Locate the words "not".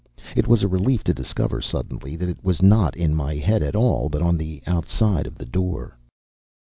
2.59-2.97